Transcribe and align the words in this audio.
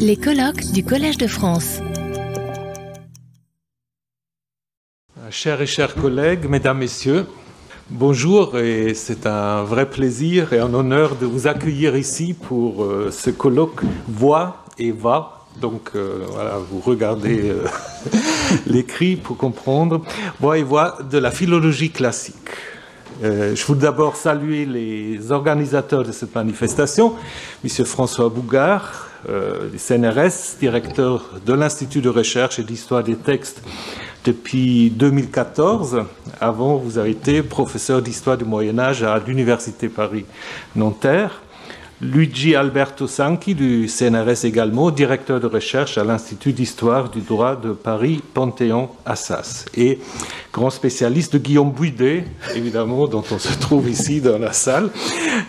Les 0.00 0.16
colloques 0.16 0.72
du 0.72 0.84
Collège 0.84 1.18
de 1.18 1.28
France. 1.28 1.78
Chers 5.30 5.62
et 5.62 5.66
chers 5.66 5.94
collègues, 5.94 6.48
mesdames, 6.48 6.78
messieurs, 6.78 7.26
bonjour 7.88 8.58
et 8.58 8.94
c'est 8.94 9.24
un 9.24 9.62
vrai 9.62 9.88
plaisir 9.88 10.52
et 10.52 10.58
un 10.58 10.74
honneur 10.74 11.14
de 11.14 11.26
vous 11.26 11.46
accueillir 11.46 11.96
ici 11.96 12.34
pour 12.34 12.82
euh, 12.82 13.12
ce 13.12 13.30
colloque 13.30 13.82
Voix 14.08 14.64
et 14.78 14.90
Va. 14.90 15.44
Donc 15.60 15.90
euh, 15.94 16.24
voilà, 16.28 16.56
vous 16.58 16.80
regardez 16.80 17.48
euh, 17.48 17.66
l'écrit 18.66 19.14
pour 19.14 19.36
comprendre. 19.36 20.02
Voix 20.40 20.58
et 20.58 20.64
Voix 20.64 20.98
de 21.08 21.18
la 21.18 21.30
philologie 21.30 21.90
classique. 21.90 22.50
je 23.22 23.64
voudrais 23.64 23.84
d'abord 23.84 24.16
saluer 24.16 24.66
les 24.66 25.30
organisateurs 25.30 26.02
de 26.02 26.10
cette 26.10 26.34
manifestation, 26.34 27.14
M. 27.64 27.84
François 27.84 28.28
Bougard, 28.28 29.05
CNRS, 29.24 30.58
directeur 30.60 31.30
de 31.44 31.52
l'Institut 31.52 32.00
de 32.00 32.08
recherche 32.08 32.58
et 32.58 32.62
d'histoire 32.62 33.02
des 33.02 33.16
textes 33.16 33.62
depuis 34.24 34.90
2014. 34.90 36.02
Avant, 36.40 36.76
vous 36.76 36.98
avez 36.98 37.10
été 37.10 37.42
professeur 37.42 38.02
d'histoire 38.02 38.36
du 38.36 38.44
Moyen 38.44 38.78
Âge 38.78 39.02
à 39.02 39.18
l'Université 39.18 39.88
Paris-Nanterre. 39.88 41.42
Luigi 42.02 42.54
Alberto 42.54 43.06
Sanchi 43.06 43.54
du 43.54 43.88
CNRS 43.88 44.44
également, 44.44 44.90
directeur 44.90 45.40
de 45.40 45.46
recherche 45.46 45.96
à 45.96 46.04
l'Institut 46.04 46.52
d'histoire 46.52 47.08
du 47.08 47.22
droit 47.22 47.56
de 47.56 47.72
Paris 47.72 48.22
Panthéon-Assas 48.34 49.64
et 49.74 49.98
grand 50.52 50.68
spécialiste 50.68 51.32
de 51.32 51.38
Guillaume 51.38 51.70
Bouidet, 51.70 52.24
évidemment, 52.54 53.06
dont 53.06 53.24
on 53.30 53.38
se 53.38 53.58
trouve 53.58 53.88
ici 53.88 54.20
dans 54.20 54.38
la 54.38 54.52
salle, 54.52 54.90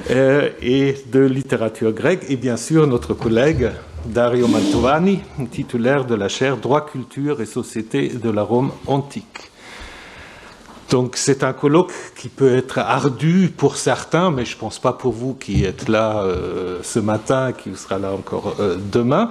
euh, 0.09 0.49
et 0.61 0.95
de 1.11 1.19
littérature 1.19 1.91
grecque, 1.91 2.23
et 2.29 2.37
bien 2.37 2.55
sûr 2.55 2.87
notre 2.87 3.13
collègue 3.13 3.71
Dario 4.05 4.47
Mantovani, 4.47 5.19
titulaire 5.51 6.05
de 6.05 6.15
la 6.15 6.29
chaire 6.29 6.55
Droit, 6.55 6.85
culture 6.85 7.41
et 7.41 7.45
société 7.45 8.07
de 8.07 8.29
la 8.29 8.43
Rome 8.43 8.71
antique. 8.85 9.51
Donc 10.89 11.17
c'est 11.17 11.43
un 11.43 11.51
colloque 11.51 11.91
qui 12.15 12.29
peut 12.29 12.55
être 12.55 12.79
ardu 12.79 13.51
pour 13.55 13.75
certains, 13.75 14.31
mais 14.31 14.45
je 14.45 14.55
ne 14.55 14.59
pense 14.59 14.79
pas 14.79 14.93
pour 14.93 15.11
vous 15.11 15.33
qui 15.33 15.65
êtes 15.65 15.89
là 15.89 16.21
euh, 16.23 16.79
ce 16.81 16.99
matin, 16.99 17.51
qui 17.51 17.75
sera 17.75 17.99
là 17.99 18.13
encore 18.13 18.55
euh, 18.59 18.77
demain. 18.91 19.29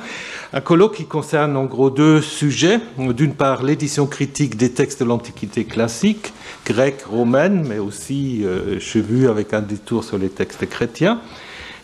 Un 0.53 0.61
colloque 0.61 0.97
qui 0.97 1.07
concerne 1.07 1.57
en 1.57 1.65
gros 1.65 1.89
deux 1.89 2.21
sujets. 2.21 2.81
D'une 2.99 3.35
part, 3.35 3.63
l'édition 3.63 4.07
critique 4.07 4.57
des 4.57 4.71
textes 4.71 5.01
de 5.01 5.07
l'Antiquité 5.07 5.65
classique, 5.65 6.35
grecque, 6.67 7.03
romaine, 7.09 7.65
mais 7.67 7.79
aussi 7.79 8.45
euh, 8.45 8.79
chevue 8.79 9.29
avec 9.29 9.55
un 9.55 9.63
détour 9.63 10.05
sur 10.05 10.19
les 10.19 10.29
textes 10.29 10.69
chrétiens. 10.69 11.21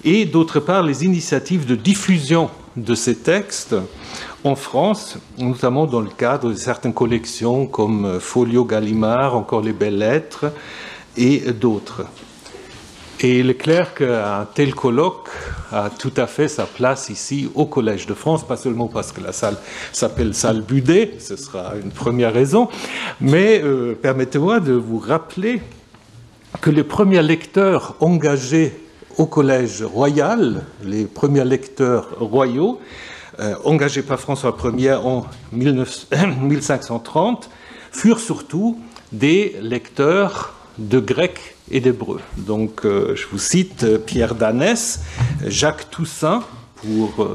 Et 0.04 0.26
d'autre 0.26 0.60
part, 0.60 0.82
les 0.82 1.04
initiatives 1.04 1.64
de 1.64 1.76
diffusion 1.76 2.50
de 2.76 2.94
ces 2.94 3.14
textes 3.14 3.74
en 4.44 4.56
France, 4.56 5.18
notamment 5.38 5.86
dans 5.86 6.00
le 6.00 6.10
cadre 6.10 6.50
de 6.50 6.54
certaines 6.54 6.94
collections 6.94 7.66
comme 7.66 8.18
Folio 8.20 8.64
Gallimard, 8.64 9.36
encore 9.36 9.60
les 9.60 9.72
belles 9.72 9.98
lettres 9.98 10.52
et 11.16 11.52
d'autres. 11.52 12.04
Et 13.20 13.38
il 13.38 13.50
est 13.50 13.54
clair 13.54 13.94
qu'un 13.94 14.48
tel 14.52 14.74
colloque 14.74 15.28
a 15.70 15.90
tout 15.90 16.12
à 16.16 16.26
fait 16.26 16.48
sa 16.48 16.66
place 16.66 17.08
ici 17.08 17.48
au 17.54 17.66
Collège 17.66 18.06
de 18.06 18.14
France, 18.14 18.44
pas 18.44 18.56
seulement 18.56 18.88
parce 18.88 19.12
que 19.12 19.20
la 19.20 19.32
salle 19.32 19.56
s'appelle 19.92 20.34
salle 20.34 20.62
Budet, 20.62 21.14
ce 21.20 21.36
sera 21.36 21.74
une 21.80 21.92
première 21.92 22.32
raison, 22.32 22.68
mais 23.20 23.62
euh, 23.62 23.94
permettez-moi 23.94 24.58
de 24.58 24.72
vous 24.72 24.98
rappeler 24.98 25.62
que 26.60 26.70
les 26.70 26.82
premiers 26.82 27.22
lecteurs 27.22 27.94
engagés 28.00 28.72
au 29.18 29.26
Collège 29.26 29.82
royal, 29.82 30.64
les 30.82 31.04
premiers 31.04 31.44
lecteurs 31.44 32.08
royaux, 32.18 32.80
euh, 32.80 33.11
engagés 33.64 34.02
par 34.02 34.20
François 34.20 34.56
Ier 34.76 34.94
en 34.94 35.26
1530, 35.52 37.50
furent 37.92 38.20
surtout 38.20 38.78
des 39.12 39.56
lecteurs 39.60 40.54
de 40.78 40.98
grec 40.98 41.56
et 41.70 41.80
d'hébreu. 41.80 42.20
Donc, 42.36 42.84
euh, 42.84 43.14
je 43.14 43.26
vous 43.30 43.38
cite 43.38 43.84
euh, 43.84 43.98
Pierre 43.98 44.34
Danès, 44.34 45.00
Jacques 45.46 45.90
Toussaint 45.90 46.42
pour 46.76 47.28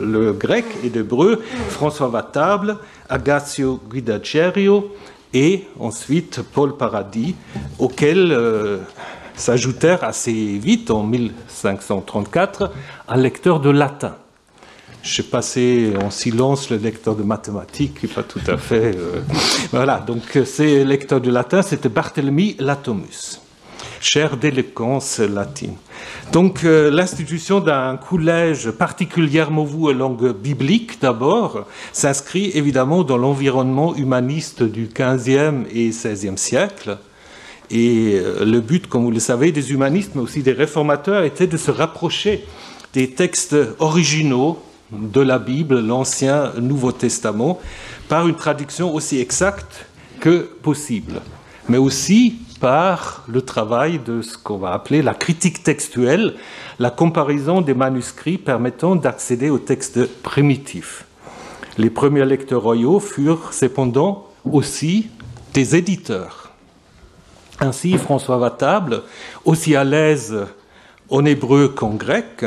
le 0.00 0.32
grec 0.32 0.64
et 0.84 0.90
l'hébreu, 0.90 1.42
François 1.70 2.06
Vatable, 2.06 2.76
Agatio 3.08 3.80
Guidacerio 3.90 4.94
et 5.34 5.64
ensuite 5.80 6.40
Paul 6.40 6.76
Paradis, 6.76 7.34
auquel 7.80 8.32
s'ajoutèrent 9.34 10.04
assez 10.04 10.32
vite, 10.58 10.92
en 10.92 11.02
1534, 11.02 12.70
un 13.08 13.16
lecteur 13.16 13.58
de 13.58 13.70
latin. 13.70 14.14
J'ai 15.06 15.22
passé 15.22 15.92
en 16.02 16.10
silence 16.10 16.68
le 16.68 16.78
lecteur 16.78 17.14
de 17.14 17.22
mathématiques, 17.22 18.12
pas 18.12 18.24
tout 18.24 18.40
à 18.48 18.56
fait. 18.56 18.96
Euh, 18.96 19.20
voilà, 19.70 20.00
donc 20.00 20.36
ces 20.44 20.84
lecteurs 20.84 21.20
de 21.20 21.30
latin, 21.30 21.62
c'était 21.62 21.88
Barthélemy 21.88 22.56
Latomus, 22.58 23.40
cher 24.00 24.36
d'éloquence 24.36 25.20
latine. 25.20 25.76
Donc 26.32 26.64
euh, 26.64 26.90
l'institution 26.90 27.60
d'un 27.60 27.96
collège 27.96 28.72
particulièrement 28.72 29.62
voué 29.62 29.94
aux 29.94 29.96
langues 29.96 30.32
bibliques, 30.32 31.00
d'abord, 31.00 31.66
s'inscrit 31.92 32.50
évidemment 32.54 33.04
dans 33.04 33.16
l'environnement 33.16 33.94
humaniste 33.94 34.64
du 34.64 34.88
XVe 34.92 35.66
et 35.72 35.90
XVIe 35.90 36.36
siècle 36.36 36.98
et 37.70 38.14
euh, 38.16 38.44
le 38.44 38.60
but, 38.60 38.88
comme 38.88 39.04
vous 39.04 39.12
le 39.12 39.20
savez, 39.20 39.52
des 39.52 39.70
humanistes, 39.70 40.16
mais 40.16 40.22
aussi 40.22 40.42
des 40.42 40.52
réformateurs, 40.52 41.22
était 41.22 41.46
de 41.46 41.56
se 41.56 41.70
rapprocher 41.70 42.44
des 42.92 43.10
textes 43.10 43.54
originaux 43.78 44.58
de 44.92 45.20
la 45.20 45.38
Bible, 45.38 45.80
l'Ancien 45.80 46.52
Nouveau 46.60 46.92
Testament, 46.92 47.58
par 48.08 48.28
une 48.28 48.36
traduction 48.36 48.94
aussi 48.94 49.18
exacte 49.18 49.86
que 50.20 50.48
possible, 50.62 51.20
mais 51.68 51.78
aussi 51.78 52.36
par 52.60 53.24
le 53.28 53.42
travail 53.42 53.98
de 53.98 54.22
ce 54.22 54.38
qu'on 54.38 54.56
va 54.56 54.72
appeler 54.72 55.02
la 55.02 55.14
critique 55.14 55.62
textuelle, 55.62 56.34
la 56.78 56.90
comparaison 56.90 57.60
des 57.60 57.74
manuscrits 57.74 58.38
permettant 58.38 58.96
d'accéder 58.96 59.50
aux 59.50 59.58
textes 59.58 60.06
primitifs. 60.22 61.04
Les 61.76 61.90
premiers 61.90 62.24
lecteurs 62.24 62.62
royaux 62.62 63.00
furent 63.00 63.52
cependant 63.52 64.28
aussi 64.44 65.08
des 65.52 65.76
éditeurs 65.76 66.46
ainsi, 67.60 67.96
François 67.96 68.38
Vatable, 68.38 69.02
aussi 69.44 69.76
à 69.76 69.84
l'aise 69.84 70.46
en 71.08 71.24
hébreu 71.24 71.68
qu'en 71.68 71.94
grec, 71.94 72.44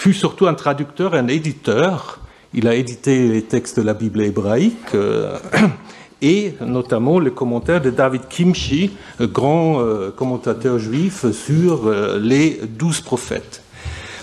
fut 0.00 0.14
surtout 0.14 0.46
un 0.46 0.54
traducteur 0.54 1.14
et 1.14 1.18
un 1.18 1.28
éditeur. 1.28 2.20
Il 2.54 2.66
a 2.68 2.74
édité 2.74 3.28
les 3.28 3.42
textes 3.42 3.78
de 3.78 3.84
la 3.84 3.92
Bible 3.92 4.22
hébraïque 4.22 4.94
euh, 4.94 5.36
et 6.22 6.54
notamment 6.62 7.18
le 7.18 7.30
commentaire 7.30 7.82
de 7.82 7.90
David 7.90 8.26
Kimchi, 8.26 8.92
grand 9.20 9.82
euh, 9.82 10.10
commentateur 10.10 10.78
juif 10.78 11.30
sur 11.32 11.86
euh, 11.86 12.18
les 12.18 12.60
douze 12.66 13.02
prophètes. 13.02 13.62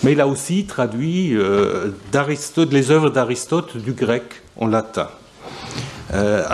Mais 0.01 0.13
il 0.13 0.21
a 0.21 0.27
aussi 0.27 0.65
traduit 0.65 1.35
les 1.35 2.91
œuvres 2.91 3.09
d'Aristote 3.11 3.77
du 3.77 3.93
grec 3.93 4.23
en 4.59 4.65
latin. 4.65 5.09
Euh, 6.13 6.47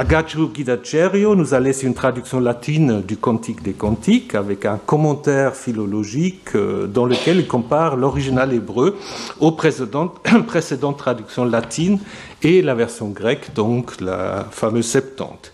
nous 1.36 1.54
a 1.54 1.60
laissé 1.60 1.86
une 1.86 1.94
traduction 1.94 2.40
latine 2.40 3.02
du 3.02 3.18
Cantique 3.18 3.62
des 3.62 3.74
Cantiques 3.74 4.34
avec 4.34 4.66
un 4.66 4.78
commentaire 4.78 5.56
philologique 5.56 6.56
euh, 6.56 6.88
dans 6.88 7.06
lequel 7.06 7.38
il 7.38 7.48
compare 7.48 7.96
l'original 7.96 8.52
hébreu 8.52 8.98
aux 9.40 9.52
précédentes, 9.52 10.20
précédentes 10.48 10.98
traductions 10.98 11.46
latines 11.46 12.00
et 12.42 12.64
la 12.64 12.74
version 12.74 13.10
grecque, 13.10 13.54
donc 13.54 14.02
la 14.02 14.48
fameuse 14.50 14.88
Septante. 14.88 15.54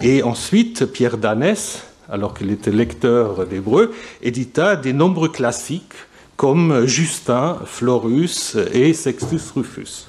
Et 0.00 0.22
ensuite, 0.22 0.86
Pierre 0.86 1.18
Danès, 1.18 1.82
alors 2.08 2.34
qu'il 2.34 2.52
était 2.52 2.70
lecteur 2.70 3.46
d'hébreu, 3.46 3.92
édita 4.22 4.76
des 4.76 4.92
nombreux 4.92 5.28
classiques 5.28 5.94
comme 6.36 6.86
Justin, 6.86 7.58
Florus 7.66 8.56
et 8.72 8.94
Sextus 8.94 9.50
Rufus. 9.50 10.06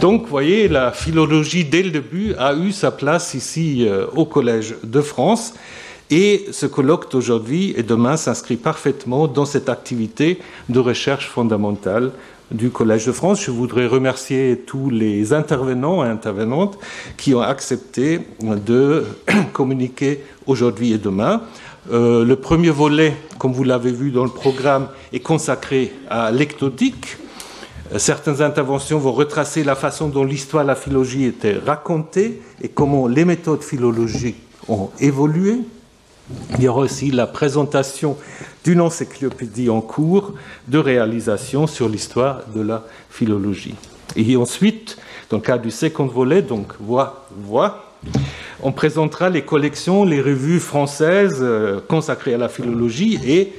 Donc, 0.00 0.22
vous 0.22 0.28
voyez, 0.28 0.68
la 0.68 0.92
philologie, 0.92 1.64
dès 1.64 1.82
le 1.82 1.90
début, 1.90 2.34
a 2.38 2.54
eu 2.54 2.72
sa 2.72 2.90
place 2.90 3.34
ici 3.34 3.86
euh, 3.86 4.06
au 4.14 4.24
Collège 4.24 4.74
de 4.84 5.00
France. 5.00 5.54
Et 6.10 6.46
ce 6.52 6.66
colloque 6.66 7.10
d'aujourd'hui 7.10 7.74
et 7.76 7.82
demain 7.82 8.16
s'inscrit 8.16 8.56
parfaitement 8.56 9.26
dans 9.26 9.44
cette 9.44 9.68
activité 9.68 10.38
de 10.68 10.78
recherche 10.78 11.28
fondamentale 11.28 12.12
du 12.52 12.70
Collège 12.70 13.06
de 13.06 13.12
France. 13.12 13.42
Je 13.44 13.50
voudrais 13.50 13.86
remercier 13.86 14.62
tous 14.66 14.88
les 14.88 15.32
intervenants 15.32 16.04
et 16.04 16.08
intervenantes 16.08 16.78
qui 17.16 17.34
ont 17.34 17.40
accepté 17.40 18.20
de 18.40 19.04
communiquer 19.52 20.22
aujourd'hui 20.46 20.92
et 20.92 20.98
demain. 20.98 21.42
Euh, 21.90 22.24
le 22.24 22.36
premier 22.36 22.70
volet, 22.70 23.16
comme 23.38 23.52
vous 23.52 23.64
l'avez 23.64 23.92
vu 23.92 24.10
dans 24.10 24.24
le 24.24 24.30
programme, 24.30 24.88
est 25.12 25.20
consacré 25.20 25.92
à 26.08 26.30
l'ectotique, 26.30 27.16
certaines 27.98 28.42
interventions 28.42 28.98
vont 28.98 29.12
retracer 29.12 29.64
la 29.64 29.74
façon 29.74 30.08
dont 30.08 30.24
l'histoire 30.24 30.64
de 30.64 30.68
la 30.68 30.74
philologie 30.74 31.24
était 31.24 31.56
racontée 31.58 32.40
et 32.62 32.68
comment 32.68 33.06
les 33.06 33.24
méthodes 33.24 33.62
philologiques 33.62 34.42
ont 34.68 34.90
évolué. 34.98 35.58
Il 36.58 36.64
y 36.64 36.68
aura 36.68 36.80
aussi 36.80 37.10
la 37.10 37.26
présentation 37.26 38.16
d'une 38.64 38.80
encyclopédie 38.80 39.70
en 39.70 39.80
cours 39.80 40.34
de 40.66 40.78
réalisation 40.78 41.66
sur 41.66 41.88
l'histoire 41.88 42.40
de 42.54 42.62
la 42.62 42.84
philologie. 43.10 43.76
Et 44.16 44.36
ensuite, 44.36 44.96
dans 45.30 45.36
le 45.36 45.42
cadre 45.42 45.62
du 45.62 45.70
second 45.70 46.06
volet, 46.06 46.42
donc 46.42 46.72
voix, 46.80 47.28
voix, 47.36 47.92
on 48.62 48.72
présentera 48.72 49.30
les 49.30 49.42
collections, 49.42 50.04
les 50.04 50.20
revues 50.20 50.60
françaises 50.60 51.38
euh, 51.40 51.80
consacrées 51.86 52.34
à 52.34 52.38
la 52.38 52.48
philologie 52.48 53.18
et 53.26 53.52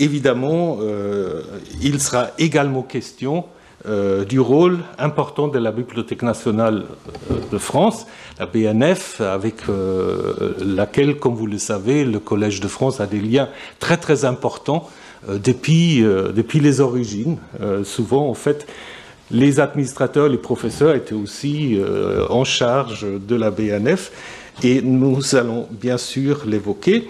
évidemment, 0.00 0.78
euh, 0.80 1.42
il 1.82 2.00
sera 2.00 2.30
également 2.38 2.82
question 2.82 3.44
euh, 3.86 4.24
du 4.24 4.40
rôle 4.40 4.80
important 4.98 5.46
de 5.46 5.58
la 5.60 5.70
Bibliothèque 5.70 6.22
nationale 6.24 6.84
euh, 7.30 7.34
de 7.52 7.58
France, 7.58 8.08
la 8.40 8.46
BNF, 8.46 9.20
avec 9.20 9.68
euh, 9.68 10.54
laquelle, 10.58 11.16
comme 11.16 11.36
vous 11.36 11.46
le 11.46 11.58
savez, 11.58 12.04
le 12.04 12.18
Collège 12.18 12.58
de 12.58 12.66
France 12.66 13.00
a 13.00 13.06
des 13.06 13.20
liens 13.20 13.48
très 13.78 13.96
très 13.96 14.24
importants 14.24 14.88
depuis, 15.28 16.00
depuis 16.00 16.60
les 16.60 16.80
origines. 16.80 17.38
souvent, 17.82 18.28
en 18.28 18.34
fait, 18.34 18.68
les 19.32 19.58
administrateurs, 19.58 20.28
les 20.28 20.38
professeurs 20.38 20.94
étaient 20.94 21.14
aussi 21.14 21.76
en 22.30 22.44
charge 22.44 23.04
de 23.04 23.34
la 23.34 23.50
BNF 23.50 24.12
et 24.62 24.80
nous 24.80 25.34
allons 25.34 25.66
bien 25.72 25.98
sûr 25.98 26.44
l'évoquer. 26.46 27.08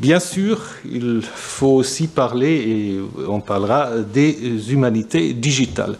Bien 0.00 0.18
sûr, 0.18 0.62
il 0.90 1.20
faut 1.20 1.74
aussi 1.74 2.06
parler, 2.06 2.54
et 2.54 3.00
on 3.28 3.40
parlera, 3.40 3.98
des 3.98 4.72
humanités 4.72 5.34
digitales. 5.34 5.98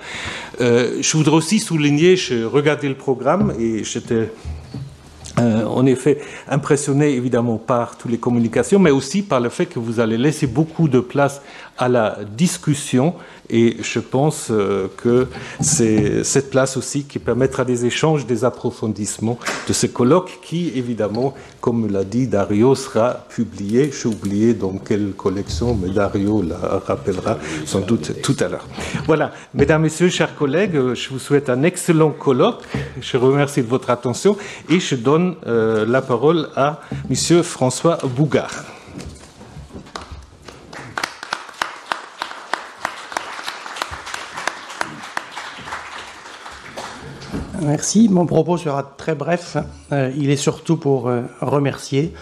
Euh, 0.63 1.03
je 1.03 1.17
voudrais 1.19 1.37
aussi 1.37 1.59
souligner, 1.59 2.17
je 2.17 2.45
regardais 2.45 2.89
le 2.89 2.95
programme 2.95 3.53
et 3.59 3.85
j'étais 3.85 4.33
euh, 5.39 5.65
en 5.67 5.85
effet 5.85 6.19
impressionné 6.49 7.11
évidemment 7.11 7.59
par 7.59 7.99
toutes 7.99 8.11
les 8.11 8.17
communications, 8.17 8.79
mais 8.79 8.91
aussi 8.91 9.21
par 9.21 9.39
le 9.39 9.51
fait 9.51 9.67
que 9.67 9.79
vous 9.79 10.01
allez 10.01 10.17
laisser 10.17 10.47
beaucoup 10.47 10.89
de 10.89 11.01
place 11.01 11.43
à 11.81 11.89
la 11.89 12.19
discussion 12.37 13.15
et 13.49 13.79
je 13.83 13.99
pense 13.99 14.49
euh, 14.51 14.87
que 14.99 15.27
c'est 15.61 16.23
cette 16.23 16.51
place 16.51 16.77
aussi 16.77 17.05
qui 17.05 17.19
permettra 17.19 17.65
des 17.65 17.85
échanges, 17.85 18.27
des 18.27 18.45
approfondissements 18.45 19.39
de 19.67 19.73
ce 19.73 19.87
colloque 19.87 20.39
qui, 20.43 20.73
évidemment, 20.77 21.35
comme 21.61 21.91
l'a 21.91 22.05
dit 22.05 22.27
Dario, 22.27 22.75
sera 22.75 23.27
publié. 23.29 23.91
J'ai 23.91 24.09
oublié 24.09 24.55
dans 24.55 24.75
quelle 24.79 25.13
collection, 25.17 25.75
mais 25.75 25.89
Dario 25.89 26.43
la 26.43 26.79
rappellera 26.87 27.39
sans 27.65 27.81
doute 27.81 28.23
tout 28.23 28.37
à 28.41 28.49
l'heure. 28.49 28.67
Voilà, 29.07 29.33
mesdames, 29.55 29.83
messieurs, 29.83 30.11
chers 30.11 30.37
collègues, 30.37 30.95
je 30.95 31.09
vous 31.09 31.19
souhaite 31.19 31.49
un 31.49 31.63
excellent 31.63 32.11
colloque. 32.11 32.63
Je 33.01 33.17
remercie 33.17 33.63
de 33.63 33.69
votre 33.69 33.91
attention 33.91 34.37
et 34.69 34.79
je 34.79 34.95
donne 34.95 35.35
euh, 35.47 35.87
la 35.87 36.03
parole 36.03 36.51
à 36.57 36.81
Monsieur 37.09 37.43
François 37.43 37.99
Bougard. 38.17 38.70
Merci. 47.63 48.09
Mon 48.09 48.25
propos 48.25 48.57
sera 48.57 48.83
très 48.83 49.15
bref. 49.15 49.59
Euh, 49.93 50.11
il 50.17 50.31
est 50.31 50.37
surtout 50.37 50.79
pour 50.79 51.09
euh, 51.09 51.23
remercier. 51.43 52.15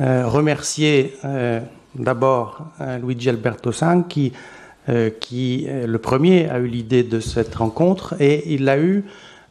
Euh, 0.00 0.26
remercier 0.26 1.14
d'abord 1.94 2.68
Luigi 3.02 3.28
Alberto 3.28 3.72
San 3.72 4.06
qui, 4.06 4.32
qui 5.20 5.66
le 5.68 5.98
premier 5.98 6.48
a 6.48 6.58
eu 6.60 6.68
l'idée 6.68 7.02
de 7.02 7.18
cette 7.18 7.54
rencontre 7.56 8.14
et 8.20 8.54
il 8.54 8.64
l'a 8.64 8.78
eu 8.78 9.04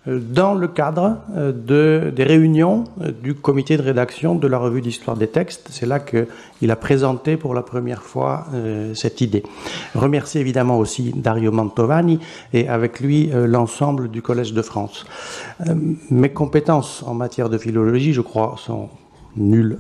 dans 0.07 0.53
le 0.53 0.67
cadre 0.67 1.17
euh, 1.35 1.51
de, 1.51 2.11
des 2.15 2.23
réunions 2.23 2.85
euh, 3.01 3.11
du 3.11 3.35
comité 3.35 3.75
de 3.75 3.81
rédaction 3.81 4.35
de 4.35 4.47
la 4.47 4.57
revue 4.57 4.81
d'histoire 4.81 5.17
des 5.17 5.27
textes. 5.27 5.67
C'est 5.71 5.85
là 5.85 5.99
qu'il 5.99 6.71
a 6.71 6.75
présenté 6.75 7.35
pour 7.35 7.53
la 7.53 7.61
première 7.61 8.01
fois 8.01 8.45
euh, 8.53 8.93
cette 8.93 9.21
idée. 9.21 9.43
Remercier 9.95 10.39
évidemment 10.39 10.77
aussi 10.79 11.13
Dario 11.15 11.51
Mantovani 11.51 12.19
et 12.53 12.69
avec 12.69 12.99
lui 12.99 13.29
l'ensemble 13.33 14.09
du 14.09 14.21
Collège 14.21 14.53
de 14.53 14.61
France. 14.61 15.05
mes 16.09 16.29
compétences 16.29 17.03
en 17.05 17.13
matière 17.13 17.49
de 17.49 17.57
philologie, 17.57 18.13
je 18.13 18.21
crois, 18.21 18.55
sont 18.57 18.89
nulles 19.35 19.77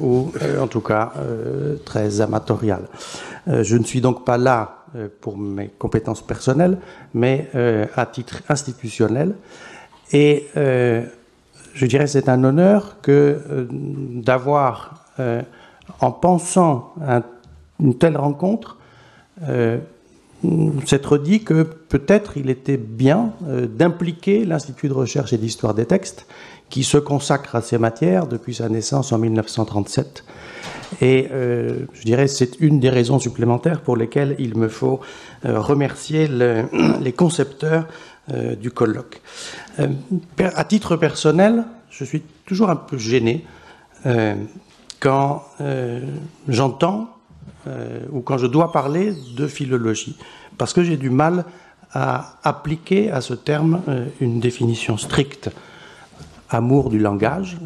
ou 0.00 0.32
en 0.60 0.66
tout 0.66 0.80
cas 0.80 1.12
très 1.84 2.20
amatoriales. 2.20 2.88
je 3.46 3.76
ne 3.76 3.84
suis 3.84 4.00
donc 4.00 4.24
pas 4.24 4.38
là 4.38 4.79
euh, 4.79 4.79
pour 5.20 5.36
mes 5.38 5.68
compétences 5.68 6.22
personnelles, 6.22 6.78
mais 7.14 7.48
euh, 7.54 7.86
à 7.96 8.06
titre 8.06 8.42
institutionnel. 8.48 9.34
Et 10.12 10.48
euh, 10.56 11.04
je 11.74 11.86
dirais 11.86 12.06
c'est 12.06 12.28
un 12.28 12.42
honneur 12.44 13.00
que 13.00 13.68
d'avoir, 13.70 15.06
en 16.00 16.10
pensant 16.10 16.94
à 17.06 17.22
une 17.78 17.96
telle 17.96 18.16
rencontre, 18.16 18.78
s'être 20.86 21.18
dit 21.18 21.44
que 21.44 21.62
peut-être 21.62 22.36
il 22.36 22.48
était 22.50 22.78
bien 22.78 23.32
d'impliquer 23.42 24.44
l'Institut 24.44 24.88
de 24.88 24.94
recherche 24.94 25.32
et 25.32 25.38
d'histoire 25.38 25.74
des 25.74 25.86
textes, 25.86 26.26
qui 26.70 26.84
se 26.84 26.96
consacre 26.98 27.56
à 27.56 27.62
ces 27.62 27.78
matières 27.78 28.26
depuis 28.26 28.54
sa 28.54 28.68
naissance 28.68 29.12
en 29.12 29.18
1937 29.18 30.24
et 31.00 31.28
euh, 31.30 31.86
je 31.92 32.02
dirais 32.02 32.28
c'est 32.28 32.60
une 32.60 32.80
des 32.80 32.90
raisons 32.90 33.18
supplémentaires 33.18 33.80
pour 33.80 33.96
lesquelles 33.96 34.36
il 34.38 34.56
me 34.56 34.68
faut 34.68 35.00
euh, 35.44 35.60
remercier 35.60 36.28
les 37.00 37.12
concepteurs 37.12 37.86
euh, 38.32 38.54
du 38.54 38.70
colloque. 38.70 39.20
à 40.38 40.64
titre 40.64 40.96
personnel, 40.96 41.64
je 41.90 42.04
suis 42.04 42.22
toujours 42.46 42.70
un 42.70 42.76
peu 42.76 42.98
gêné 42.98 43.44
quand 45.00 45.44
j'entends 46.48 47.19
ou 48.12 48.20
quand 48.20 48.38
je 48.38 48.46
dois 48.46 48.72
parler 48.72 49.12
de 49.36 49.46
philologie, 49.46 50.16
parce 50.58 50.72
que 50.72 50.82
j'ai 50.82 50.96
du 50.96 51.10
mal 51.10 51.44
à 51.92 52.38
appliquer 52.42 53.10
à 53.10 53.20
ce 53.20 53.34
terme 53.34 53.82
une 54.20 54.40
définition 54.40 54.96
stricte. 54.96 55.50
Amour 56.48 56.90
du 56.90 56.98
langage, 56.98 57.58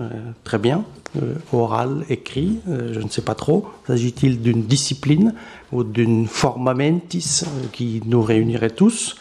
très 0.44 0.58
bien, 0.58 0.84
euh, 1.22 1.34
oral, 1.52 2.04
écrit, 2.08 2.58
euh, 2.68 2.92
je 2.92 2.98
ne 2.98 3.08
sais 3.08 3.22
pas 3.22 3.36
trop. 3.36 3.66
S'agit-il 3.86 4.42
d'une 4.42 4.64
discipline 4.64 5.34
ou 5.70 5.84
d'une 5.84 6.26
forma 6.26 6.74
mentis 6.74 7.42
euh, 7.44 7.66
qui 7.72 8.02
nous 8.06 8.22
réunirait 8.22 8.70
tous? 8.70 9.16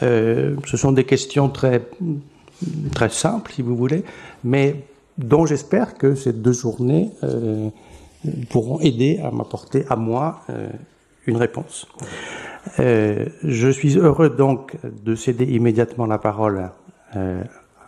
Ce 0.00 0.76
sont 0.76 0.90
des 0.90 1.04
questions 1.04 1.48
très, 1.48 1.88
très 2.94 3.10
simples, 3.10 3.52
si 3.54 3.62
vous 3.62 3.76
voulez, 3.76 4.02
mais 4.42 4.84
dont 5.18 5.46
j'espère 5.46 5.94
que 5.94 6.16
ces 6.16 6.32
deux 6.32 6.52
journées 6.52 7.10
pourront 8.50 8.80
aider 8.80 9.20
à 9.22 9.30
m'apporter 9.30 9.84
à 9.88 9.96
moi 9.96 10.40
une 11.26 11.36
réponse. 11.36 11.86
je 12.78 13.70
suis 13.70 13.98
heureux 13.98 14.30
donc 14.30 14.76
de 15.04 15.14
céder 15.14 15.44
immédiatement 15.44 16.06
la 16.06 16.18
parole 16.18 16.70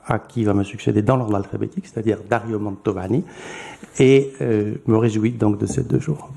à 0.06 0.18
qui 0.18 0.44
va 0.44 0.54
me 0.54 0.62
succéder 0.62 1.02
dans 1.02 1.16
l'ordre 1.16 1.36
alphabétique, 1.36 1.86
c'est-à-dire 1.86 2.18
Dario 2.28 2.58
Mantovani, 2.58 3.24
et 3.98 4.32
euh, 4.40 4.74
me 4.86 4.96
réjouis 4.96 5.32
donc 5.32 5.58
de 5.58 5.66
ces 5.66 5.82
deux 5.82 6.00
jours. 6.00 6.30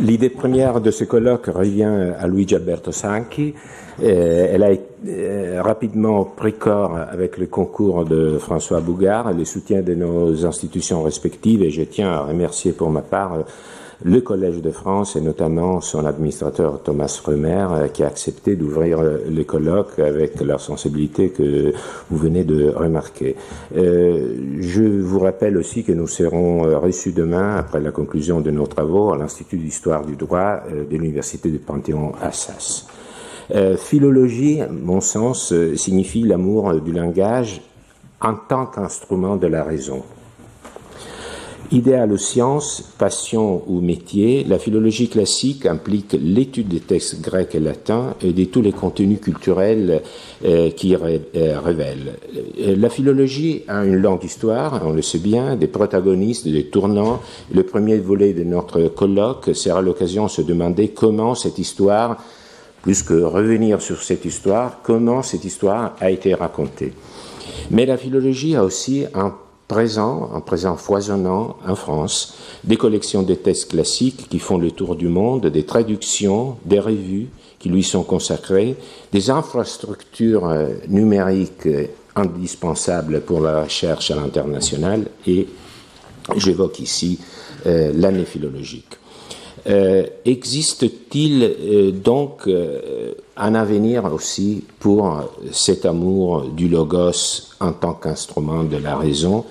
L'idée 0.00 0.30
première 0.30 0.80
de 0.80 0.90
ce 0.90 1.04
colloque 1.04 1.46
revient 1.46 2.12
à 2.18 2.26
Luigi 2.26 2.54
Alberto 2.54 2.92
Sanchi. 2.92 3.54
Euh, 4.02 4.46
elle 4.50 4.62
a 4.62 5.62
rapidement 5.62 6.24
pris 6.24 6.54
corps 6.54 6.96
avec 6.96 7.38
le 7.38 7.46
concours 7.46 8.04
de 8.04 8.38
François 8.38 8.80
Bougard 8.80 9.30
et 9.30 9.34
le 9.34 9.44
soutien 9.44 9.82
de 9.82 9.94
nos 9.94 10.46
institutions 10.46 11.02
respectives 11.02 11.62
et 11.62 11.70
je 11.70 11.82
tiens 11.82 12.10
à 12.10 12.20
remercier 12.20 12.72
pour 12.72 12.90
ma 12.90 13.02
part 13.02 13.44
le 14.04 14.20
Collège 14.20 14.60
de 14.60 14.70
France 14.70 15.16
et 15.16 15.20
notamment 15.20 15.80
son 15.80 16.04
administrateur 16.04 16.82
Thomas 16.82 17.20
Remer 17.24 17.66
euh, 17.70 17.88
qui 17.88 18.02
a 18.02 18.06
accepté 18.06 18.56
d'ouvrir 18.56 19.00
euh, 19.00 19.18
les 19.28 19.44
colloques 19.44 19.98
avec 19.98 20.40
leur 20.40 20.60
sensibilité 20.60 21.30
que 21.30 21.72
vous 22.10 22.16
venez 22.16 22.44
de 22.44 22.70
remarquer. 22.70 23.36
Euh, 23.76 24.36
je 24.60 24.82
vous 24.82 25.20
rappelle 25.20 25.56
aussi 25.56 25.84
que 25.84 25.92
nous 25.92 26.06
serons 26.06 26.62
reçus 26.80 27.12
demain, 27.12 27.56
après 27.56 27.80
la 27.80 27.90
conclusion 27.90 28.40
de 28.40 28.50
nos 28.50 28.66
travaux, 28.66 29.12
à 29.12 29.16
l'Institut 29.16 29.58
d'histoire 29.58 30.04
du 30.04 30.16
droit 30.16 30.60
de 30.68 30.96
l'Université 30.96 31.50
de 31.50 31.58
Panthéon-Assas. 31.58 32.86
philologie, 33.76 34.60
mon 34.70 35.00
sens, 35.00 35.52
signifie 35.76 36.22
l'amour 36.22 36.80
du 36.80 36.92
langage 36.92 37.60
en 38.20 38.34
tant 38.34 38.66
qu'instrument 38.66 39.36
de 39.36 39.46
la 39.46 39.62
raison. 39.64 40.02
Idéal 41.72 42.12
aux 42.12 42.18
sciences, 42.18 42.84
passion 42.98 43.62
ou 43.66 43.80
métier, 43.80 44.44
la 44.44 44.58
philologie 44.58 45.08
classique 45.08 45.64
implique 45.64 46.14
l'étude 46.20 46.68
des 46.68 46.80
textes 46.80 47.22
grecs 47.22 47.54
et 47.54 47.60
latins 47.60 48.14
et 48.20 48.34
de 48.34 48.44
tous 48.44 48.60
les 48.60 48.72
contenus 48.72 49.20
culturels 49.20 50.02
euh, 50.44 50.70
qui 50.70 50.94
euh, 50.94 51.58
révèlent. 51.64 52.12
Euh, 52.60 52.76
la 52.76 52.90
philologie 52.90 53.62
a 53.68 53.86
une 53.86 53.96
longue 53.96 54.22
histoire, 54.22 54.82
on 54.84 54.92
le 54.92 55.00
sait 55.00 55.18
bien, 55.18 55.56
des 55.56 55.66
protagonistes, 55.66 56.46
des 56.46 56.66
tournants. 56.66 57.22
Le 57.54 57.62
premier 57.62 57.96
volet 57.96 58.34
de 58.34 58.44
notre 58.44 58.88
colloque 58.88 59.54
sera 59.54 59.80
l'occasion 59.80 60.26
de 60.26 60.30
se 60.30 60.42
demander 60.42 60.88
comment 60.88 61.34
cette 61.34 61.58
histoire, 61.58 62.22
plus 62.82 63.02
que 63.02 63.14
revenir 63.14 63.80
sur 63.80 64.02
cette 64.02 64.26
histoire, 64.26 64.80
comment 64.82 65.22
cette 65.22 65.46
histoire 65.46 65.96
a 66.00 66.10
été 66.10 66.34
racontée. 66.34 66.92
Mais 67.70 67.86
la 67.86 67.96
philologie 67.96 68.56
a 68.56 68.62
aussi 68.62 69.06
un 69.14 69.32
présent, 69.72 70.30
un 70.34 70.40
présent 70.40 70.76
foisonnant 70.76 71.56
en 71.66 71.74
France, 71.74 72.34
des 72.62 72.76
collections 72.76 73.22
de 73.22 73.32
textes 73.32 73.70
classiques 73.70 74.28
qui 74.28 74.38
font 74.38 74.58
le 74.58 74.70
tour 74.70 74.96
du 74.96 75.08
monde, 75.08 75.46
des 75.46 75.64
traductions, 75.64 76.58
des 76.66 76.78
revues 76.78 77.30
qui 77.58 77.70
lui 77.70 77.82
sont 77.82 78.02
consacrées, 78.02 78.76
des 79.12 79.30
infrastructures 79.30 80.46
euh, 80.46 80.68
numériques 80.88 81.66
euh, 81.66 81.86
indispensables 82.14 83.22
pour 83.22 83.40
la 83.40 83.62
recherche 83.62 84.10
à 84.10 84.16
l'international 84.16 85.06
et 85.26 85.48
j'évoque 86.36 86.78
ici 86.80 87.18
euh, 87.64 87.92
l'année 87.94 88.26
philologique. 88.26 88.98
Existe-t-il 90.24 92.02
donc 92.02 92.48
un 93.42 93.54
avenir 93.54 94.04
aussi 94.12 94.64
pour 94.78 95.20
cet 95.50 95.84
amour 95.84 96.46
du 96.46 96.68
logos 96.68 97.54
en 97.60 97.72
tant 97.72 97.94
qu'instrument 97.94 98.62
de 98.64 98.76
la 98.76 98.96
raison 98.96 99.44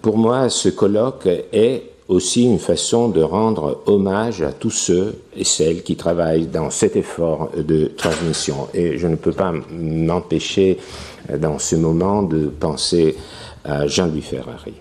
Pour 0.00 0.18
moi, 0.18 0.48
ce 0.48 0.68
colloque 0.70 1.28
est 1.52 1.82
aussi 2.08 2.44
une 2.44 2.58
façon 2.58 3.08
de 3.08 3.22
rendre 3.22 3.82
hommage 3.86 4.42
à 4.42 4.52
tous 4.52 4.70
ceux 4.70 5.14
et 5.36 5.44
celles 5.44 5.82
qui 5.82 5.96
travaillent 5.96 6.46
dans 6.46 6.70
cet 6.70 6.96
effort 6.96 7.50
de 7.56 7.92
transmission. 7.96 8.68
Et 8.74 8.98
je 8.98 9.06
ne 9.06 9.16
peux 9.16 9.32
pas 9.32 9.52
m'empêcher 9.70 10.78
dans 11.38 11.58
ce 11.58 11.76
moment 11.76 12.22
de 12.22 12.46
penser 12.46 13.16
à 13.64 13.86
Jean-Louis 13.86 14.22
Ferrari. 14.22 14.74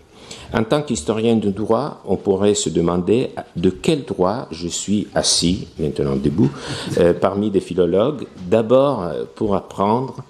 En 0.54 0.64
tant 0.64 0.82
qu'historien 0.82 1.38
de 1.38 1.50
droit, 1.50 2.02
on 2.06 2.18
pourrait 2.18 2.56
se 2.56 2.70
demander 2.70 3.30
de 3.56 3.70
quel 3.70 4.04
droit 4.04 4.48
je 4.52 4.68
suis 4.68 5.08
assis, 5.16 5.68
maintenant 5.80 6.16
debout, 6.16 6.52
euh, 6.98 7.14
parmi 7.14 7.50
des 7.50 7.62
philologues, 7.62 8.26
d'abord 8.50 9.06
pour 9.36 9.56
apprendre 9.56 10.24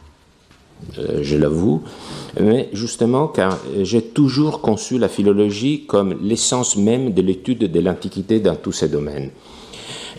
euh, 0.97 1.19
je 1.21 1.37
l'avoue, 1.37 1.83
mais 2.39 2.69
justement 2.73 3.27
car 3.27 3.57
j'ai 3.81 4.01
toujours 4.01 4.61
conçu 4.61 4.97
la 4.97 5.09
philologie 5.09 5.85
comme 5.85 6.17
l'essence 6.21 6.75
même 6.75 7.13
de 7.13 7.21
l'étude 7.21 7.71
de 7.71 7.79
l'Antiquité 7.79 8.39
dans 8.39 8.55
tous 8.55 8.71
ces 8.71 8.89
domaines. 8.89 9.29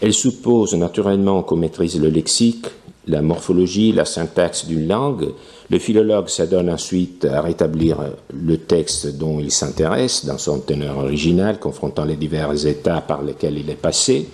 Elle 0.01 0.13
suppose 0.13 0.75
naturellement 0.75 1.43
qu'on 1.43 1.57
maîtrise 1.57 2.01
le 2.01 2.09
lexique, 2.09 2.67
la 3.07 3.23
morphologie, 3.23 3.93
la 3.93 4.05
syntaxe 4.05 4.67
d'une 4.67 4.87
langue. 4.87 5.33
Le 5.71 5.79
philologue 5.79 6.29
s'adonne 6.29 6.71
ensuite 6.71 7.25
à 7.25 7.41
rétablir 7.41 7.99
le 8.33 8.59
texte 8.59 9.17
dont 9.19 9.41
il 9.41 9.51
s'intéresse 9.51 10.25
dans 10.25 10.39
son 10.39 10.61
teneur 10.61 10.99
original, 10.99 11.59
confrontant 11.59 12.05
les 12.05 12.17
divers 12.17 12.67
états 12.67 13.01
par 13.01 13.23
lesquels 13.23 13.59
il 13.59 13.71
est 13.71 13.75
passé. 13.75 14.29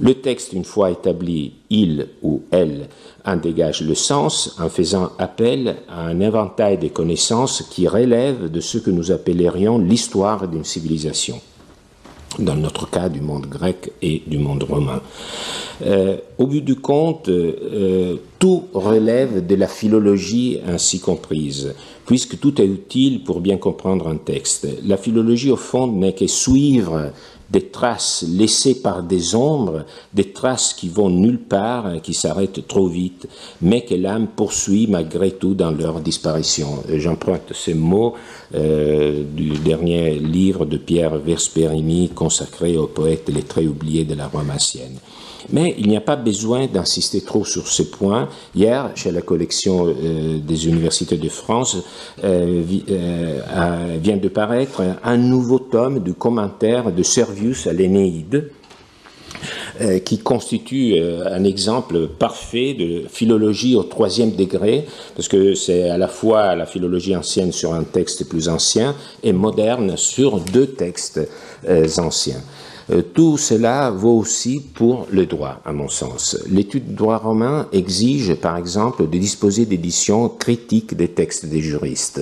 Le 0.00 0.14
texte, 0.14 0.52
une 0.52 0.64
fois 0.64 0.90
établi, 0.90 1.52
il 1.70 2.08
ou 2.22 2.42
elle 2.50 2.88
en 3.24 3.36
dégage 3.36 3.82
le 3.82 3.94
sens 3.94 4.56
en 4.58 4.68
faisant 4.68 5.12
appel 5.18 5.76
à 5.88 6.06
un 6.06 6.18
éventail 6.18 6.78
de 6.78 6.88
connaissances 6.88 7.62
qui 7.70 7.86
relèvent 7.86 8.50
de 8.50 8.60
ce 8.60 8.78
que 8.78 8.90
nous 8.90 9.12
appellerions 9.12 9.78
l'histoire 9.78 10.48
d'une 10.48 10.64
civilisation 10.64 11.40
dans 12.38 12.56
notre 12.56 12.88
cas 12.88 13.08
du 13.08 13.20
monde 13.20 13.46
grec 13.46 13.92
et 14.00 14.22
du 14.26 14.38
monde 14.38 14.62
romain. 14.62 15.00
Euh, 15.84 16.16
au 16.38 16.46
bout 16.46 16.60
du 16.60 16.76
compte, 16.76 17.28
euh, 17.28 18.16
tout 18.38 18.64
relève 18.72 19.46
de 19.46 19.54
la 19.54 19.68
philologie 19.68 20.58
ainsi 20.66 21.00
comprise, 21.00 21.74
puisque 22.06 22.38
tout 22.38 22.60
est 22.60 22.66
utile 22.66 23.24
pour 23.24 23.40
bien 23.40 23.56
comprendre 23.56 24.08
un 24.08 24.16
texte. 24.16 24.66
La 24.84 24.96
philologie, 24.96 25.50
au 25.50 25.56
fond, 25.56 25.86
n'est 25.86 26.14
que 26.14 26.26
suivre 26.26 27.10
des 27.52 27.68
traces 27.68 28.24
laissées 28.26 28.80
par 28.80 29.02
des 29.02 29.34
ombres, 29.34 29.84
des 30.14 30.32
traces 30.32 30.72
qui 30.72 30.88
vont 30.88 31.10
nulle 31.10 31.38
part, 31.38 32.00
qui 32.02 32.14
s'arrêtent 32.14 32.66
trop 32.66 32.88
vite, 32.88 33.28
mais 33.60 33.84
que 33.84 33.94
l'âme 33.94 34.28
poursuit 34.34 34.86
malgré 34.86 35.32
tout 35.32 35.54
dans 35.54 35.70
leur 35.70 36.00
disparition. 36.00 36.82
J'emprunte 36.88 37.52
ces 37.52 37.74
mots 37.74 38.14
euh, 38.54 39.22
du 39.24 39.50
dernier 39.50 40.18
livre 40.18 40.64
de 40.64 40.78
Pierre 40.78 41.18
Versperini 41.18 42.08
consacré 42.08 42.76
aux 42.76 42.86
poètes 42.86 43.28
lettrés 43.28 43.68
oubliés 43.68 44.04
de 44.04 44.14
la 44.14 44.28
Rome 44.28 44.50
ancienne. 44.50 44.98
Mais 45.50 45.74
il 45.78 45.88
n'y 45.88 45.96
a 45.96 46.00
pas 46.00 46.16
besoin 46.16 46.66
d'insister 46.66 47.20
trop 47.20 47.44
sur 47.44 47.66
ce 47.68 47.82
point. 47.82 48.28
Hier, 48.54 48.90
chez 48.94 49.10
la 49.10 49.22
collection 49.22 49.86
euh, 49.86 50.38
des 50.38 50.68
universités 50.68 51.16
de 51.16 51.28
France, 51.28 51.76
euh, 52.24 52.62
euh, 52.90 53.96
vient 54.00 54.16
de 54.16 54.28
paraître 54.28 54.82
un 55.02 55.16
nouveau 55.16 55.58
tome 55.58 56.00
du 56.00 56.14
commentaire 56.14 56.92
de 56.92 57.02
Servius 57.02 57.66
à 57.66 57.72
l'Énéide, 57.72 58.50
qui 60.04 60.18
constitue 60.18 60.96
un 61.00 61.42
exemple 61.42 62.06
parfait 62.06 62.74
de 62.74 63.08
philologie 63.08 63.74
au 63.74 63.82
troisième 63.82 64.32
degré, 64.32 64.86
parce 65.16 65.26
que 65.26 65.54
c'est 65.54 65.88
à 65.88 65.98
la 65.98 66.06
fois 66.06 66.54
la 66.54 66.66
philologie 66.66 67.16
ancienne 67.16 67.50
sur 67.50 67.72
un 67.72 67.82
texte 67.82 68.28
plus 68.28 68.48
ancien 68.48 68.94
et 69.24 69.32
moderne 69.32 69.96
sur 69.96 70.38
deux 70.38 70.68
textes 70.68 71.20
anciens. 71.98 72.42
Euh, 72.90 73.02
tout 73.02 73.38
cela 73.38 73.90
vaut 73.90 74.18
aussi 74.18 74.60
pour 74.74 75.06
le 75.10 75.26
droit, 75.26 75.60
à 75.64 75.72
mon 75.72 75.88
sens. 75.88 76.38
L'étude 76.48 76.88
du 76.88 76.94
droit 76.94 77.18
romain 77.18 77.68
exige, 77.72 78.34
par 78.34 78.56
exemple, 78.56 79.08
de 79.08 79.18
disposer 79.18 79.66
d'éditions 79.66 80.28
critiques 80.28 80.96
des 80.96 81.08
textes 81.08 81.46
des 81.46 81.60
juristes. 81.60 82.20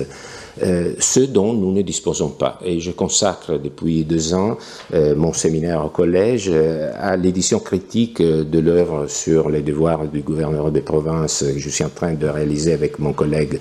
Euh, 0.63 0.93
ce 0.99 1.19
dont 1.21 1.53
nous 1.53 1.71
ne 1.71 1.81
disposons 1.81 2.29
pas. 2.29 2.59
Et 2.63 2.79
je 2.79 2.91
consacre 2.91 3.57
depuis 3.57 4.03
deux 4.03 4.33
ans 4.33 4.57
euh, 4.93 5.15
mon 5.15 5.33
séminaire 5.33 5.85
au 5.85 5.89
collège 5.89 6.51
à 6.99 7.15
l'édition 7.17 7.59
critique 7.59 8.21
de 8.21 8.59
l'œuvre 8.59 9.07
sur 9.07 9.49
les 9.49 9.61
devoirs 9.61 10.07
du 10.07 10.21
gouverneur 10.21 10.71
de 10.71 10.79
province 10.79 11.43
que 11.43 11.59
je 11.59 11.69
suis 11.69 11.83
en 11.83 11.89
train 11.89 12.13
de 12.13 12.27
réaliser 12.27 12.73
avec 12.73 12.99
mon 12.99 13.13
collègue 13.13 13.59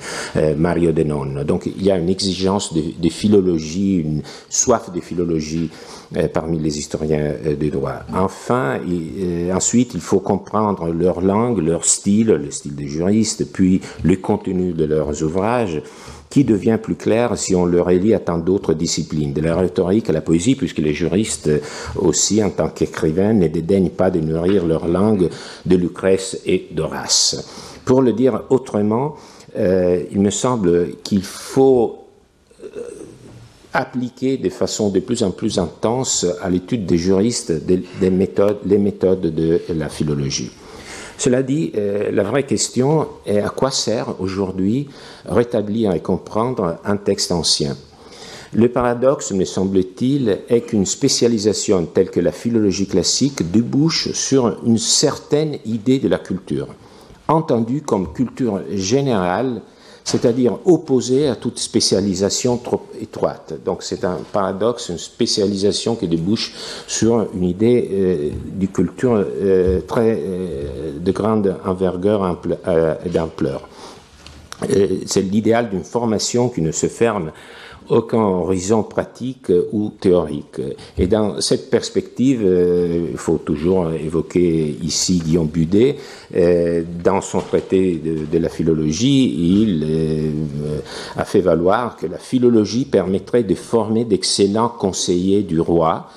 Mario 0.56 0.92
Denon. 0.92 1.44
Donc 1.44 1.66
il 1.66 1.82
y 1.82 1.90
a 1.90 1.96
une 1.96 2.08
exigence 2.08 2.72
de, 2.74 3.08
philologie, 3.08 3.96
une 3.96 4.22
soif 4.48 4.90
de 4.92 5.00
philologie 5.00 5.70
euh, 6.16 6.26
parmi 6.26 6.58
les 6.58 6.76
historiens 6.76 7.34
euh, 7.46 7.54
du 7.54 7.70
droit. 7.70 8.00
Enfin, 8.12 8.80
euh, 8.80 9.54
ensuite, 9.54 9.92
il 9.94 10.00
faut 10.00 10.18
comprendre 10.18 10.88
leur 10.88 11.20
langue, 11.20 11.58
leur 11.58 11.84
style, 11.84 12.28
le 12.28 12.50
style 12.50 12.74
des 12.74 12.88
juristes, 12.88 13.44
puis 13.52 13.80
le 14.02 14.16
contenu 14.16 14.72
de 14.72 14.84
leurs 14.86 15.22
ouvrages 15.22 15.80
qui 16.30 16.44
devient 16.44 16.78
plus 16.80 16.94
clair 16.94 17.36
si 17.36 17.54
on 17.56 17.66
le 17.66 17.82
relie 17.82 18.14
à 18.14 18.20
tant 18.20 18.38
d'autres 18.38 18.72
disciplines, 18.72 19.32
de 19.32 19.40
la 19.40 19.56
rhétorique 19.56 20.08
à 20.08 20.12
la 20.12 20.20
poésie, 20.20 20.54
puisque 20.54 20.78
les 20.78 20.94
juristes 20.94 21.50
aussi, 21.96 22.42
en 22.42 22.50
tant 22.50 22.68
qu'écrivains, 22.68 23.34
ne 23.34 23.48
dédaignent 23.48 23.90
pas 23.90 24.10
de 24.10 24.20
nourrir 24.20 24.64
leur 24.64 24.86
langue 24.86 25.28
de 25.66 25.76
Lucrèce 25.76 26.40
et 26.46 26.68
d'Horace. 26.70 27.80
Pour 27.84 28.00
le 28.00 28.12
dire 28.12 28.44
autrement, 28.50 29.16
il 29.56 30.20
me 30.20 30.30
semble 30.30 30.98
qu'il 31.02 31.24
faut 31.24 31.96
appliquer 33.72 34.36
de 34.36 34.50
façon 34.50 34.90
de 34.90 35.00
plus 35.00 35.24
en 35.24 35.32
plus 35.32 35.58
intense 35.58 36.26
à 36.42 36.48
l'étude 36.48 36.86
des 36.86 36.98
juristes 36.98 37.52
les 38.00 38.10
méthodes 38.78 39.34
de 39.34 39.60
la 39.74 39.88
philologie. 39.88 40.50
Cela 41.20 41.42
dit, 41.42 41.70
euh, 41.76 42.10
la 42.10 42.22
vraie 42.22 42.44
question 42.44 43.06
est 43.26 43.40
à 43.40 43.50
quoi 43.50 43.70
sert 43.70 44.18
aujourd'hui 44.22 44.88
rétablir 45.26 45.92
et 45.92 46.00
comprendre 46.00 46.78
un 46.82 46.96
texte 46.96 47.30
ancien? 47.30 47.76
Le 48.54 48.70
paradoxe, 48.70 49.32
me 49.32 49.44
semble-t-il, 49.44 50.38
est 50.48 50.62
qu'une 50.62 50.86
spécialisation 50.86 51.84
telle 51.84 52.10
que 52.10 52.20
la 52.20 52.32
philologie 52.32 52.86
classique 52.86 53.50
débouche 53.50 54.12
sur 54.12 54.64
une 54.64 54.78
certaine 54.78 55.58
idée 55.66 55.98
de 55.98 56.08
la 56.08 56.16
culture, 56.16 56.68
entendue 57.28 57.82
comme 57.82 58.14
culture 58.14 58.62
générale 58.72 59.60
c'est-à-dire 60.04 60.58
opposé 60.64 61.28
à 61.28 61.36
toute 61.36 61.58
spécialisation 61.58 62.56
trop 62.56 62.82
étroite. 63.00 63.54
Donc 63.64 63.82
c'est 63.82 64.04
un 64.04 64.18
paradoxe, 64.32 64.88
une 64.88 64.98
spécialisation 64.98 65.94
qui 65.96 66.08
débouche 66.08 66.52
sur 66.86 67.28
une 67.34 67.44
idée 67.44 67.88
euh, 67.92 68.30
du 68.52 68.68
culture 68.68 69.14
euh, 69.14 69.80
très 69.86 70.18
euh, 70.20 70.98
de 70.98 71.12
grande 71.12 71.56
envergure 71.64 72.38
et 73.04 73.08
d'ampleur. 73.08 73.68
C'est 75.06 75.22
l'idéal 75.22 75.70
d'une 75.70 75.84
formation 75.84 76.50
qui 76.50 76.60
ne 76.60 76.70
se 76.70 76.86
ferme 76.86 77.32
aucun 77.90 78.22
horizon 78.22 78.82
pratique 78.82 79.52
ou 79.72 79.90
théorique. 80.00 80.60
Et 80.96 81.06
dans 81.06 81.40
cette 81.40 81.70
perspective, 81.70 82.42
euh, 82.44 83.08
il 83.10 83.18
faut 83.18 83.38
toujours 83.38 83.90
évoquer 83.92 84.76
ici 84.82 85.20
Guillaume 85.24 85.48
Budet. 85.48 85.96
Euh, 86.34 86.82
dans 87.02 87.20
son 87.20 87.40
traité 87.40 88.00
de, 88.30 88.38
la 88.38 88.48
philologie, 88.48 89.64
il 89.64 89.84
euh, 89.84 90.78
a 91.16 91.24
fait 91.24 91.40
valoir 91.40 91.96
que 91.96 92.06
la 92.06 92.18
philologie 92.18 92.84
permettrait 92.84 93.42
de 93.42 93.54
former 93.54 94.04
d'excellents 94.04 94.68
conseillers 94.68 95.42
du 95.42 95.60
roi, 95.60 96.08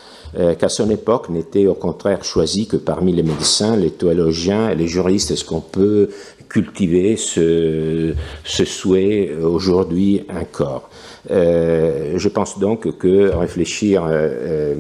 qu'à 0.58 0.68
son 0.68 0.90
époque 0.90 1.30
n'était 1.30 1.68
au 1.68 1.76
contraire 1.76 2.24
choisi 2.24 2.66
que 2.66 2.76
parmi 2.76 3.14
les 3.14 3.22
médecins, 3.22 3.76
les 3.76 3.92
théologiens 3.92 4.72
et 4.72 4.76
les 4.76 4.88
juristes, 4.88 5.36
ce 5.36 5.46
qu'on 5.46 5.62
peut 5.62 6.10
cultiver 6.54 7.18
ce, 7.18 8.14
souhait 8.46 9.34
aujourd'hui 9.42 10.24
encore. 10.30 10.90
Euh, 11.32 12.14
je 12.18 12.30
pense 12.30 12.60
donc 12.60 12.98
que 12.98 13.30
réfléchir 13.36 14.06
euh, 14.08 14.76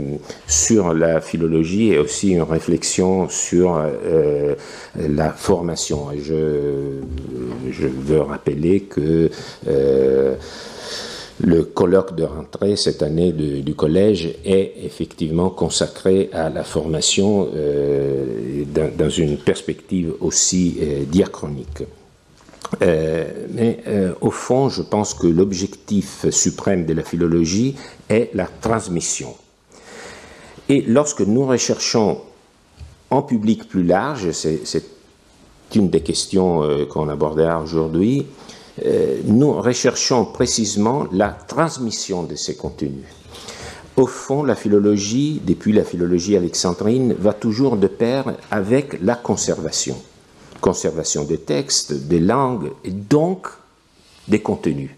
sur 0.45 0.93
la 0.93 1.19
philologie 1.19 1.93
est 1.93 1.97
aussi 1.97 2.31
une 2.31 2.43
réflexion 2.43 3.27
sur 3.27 3.81
euh, 3.81 4.53
la 4.95 5.31
formation. 5.31 6.09
Je, 6.21 7.87
veux 8.07 8.21
rappeler 8.21 8.81
que 8.81 9.31
le 11.43 11.63
colloque 11.63 12.15
de 12.15 12.23
rentrée 12.23 12.75
cette 12.75 13.03
année 13.03 13.31
du 13.31 13.75
collège 13.75 14.35
est 14.45 14.73
effectivement 14.83 15.49
consacré 15.49 16.29
à 16.33 16.49
la 16.49 16.63
formation 16.63 17.49
dans, 18.97 19.09
une 19.09 19.37
perspective 19.37 20.13
aussi 20.21 20.79
diachronique. 21.07 21.83
Euh, 22.81 23.25
mais 23.51 23.79
euh, 23.87 24.13
au 24.21 24.31
fond, 24.31 24.69
je 24.69 24.81
pense 24.81 25.13
que 25.13 25.27
l'objectif 25.27 26.29
suprême 26.29 26.85
de 26.85 26.93
la 26.93 27.03
philologie 27.03 27.75
est 28.09 28.31
la 28.33 28.47
transmission. 28.47 29.35
Et 30.69 30.81
lorsque 30.81 31.21
nous 31.21 31.45
recherchons 31.45 32.21
en 33.09 33.21
public 33.21 33.67
plus 33.67 33.83
large, 33.83 34.31
c'est 34.31 34.83
une 35.75 35.89
des 35.89 36.01
questions 36.01 36.63
euh, 36.63 36.85
qu'on 36.85 37.09
abordera 37.09 37.61
aujourd'hui, 37.61 38.25
nous 39.25 39.53
recherchons 39.53 40.25
précisément 40.25 41.05
la 41.11 41.29
transmission 41.29 42.23
de 42.23 42.35
ces 42.35 42.55
contenus. 42.55 43.05
Au 43.95 44.07
fond, 44.07 44.43
la 44.43 44.55
philologie, 44.55 45.39
depuis 45.45 45.71
la 45.71 45.83
philologie 45.83 46.35
alexandrine, 46.35 47.13
va 47.19 47.33
toujours 47.33 47.77
de 47.77 47.87
pair 47.87 48.33
avec 48.49 48.99
la 49.01 49.15
conservation 49.15 49.95
conservation 50.63 51.25
des 51.25 51.39
textes, 51.39 51.93
des 52.07 52.21
langues 52.21 52.71
et 52.85 52.91
donc 52.91 53.47
des 54.29 54.39
contenus. 54.39 54.91